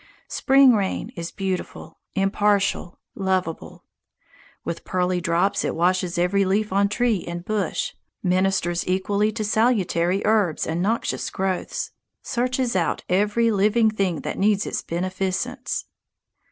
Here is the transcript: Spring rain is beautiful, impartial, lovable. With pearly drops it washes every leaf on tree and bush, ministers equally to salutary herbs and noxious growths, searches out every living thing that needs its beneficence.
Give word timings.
Spring 0.27 0.73
rain 0.73 1.09
is 1.15 1.29
beautiful, 1.31 1.99
impartial, 2.15 2.97
lovable. 3.13 3.85
With 4.65 4.83
pearly 4.83 5.21
drops 5.21 5.63
it 5.63 5.75
washes 5.75 6.17
every 6.17 6.43
leaf 6.43 6.73
on 6.73 6.89
tree 6.89 7.23
and 7.27 7.45
bush, 7.45 7.93
ministers 8.23 8.83
equally 8.87 9.31
to 9.33 9.43
salutary 9.43 10.23
herbs 10.25 10.65
and 10.65 10.81
noxious 10.81 11.29
growths, 11.29 11.91
searches 12.23 12.75
out 12.75 13.03
every 13.09 13.51
living 13.51 13.91
thing 13.91 14.21
that 14.21 14.39
needs 14.39 14.65
its 14.65 14.81
beneficence. 14.81 15.85